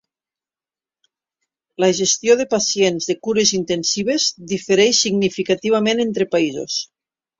[1.83, 6.81] La gestió de pacients de cures intensives difereix significativament entre països.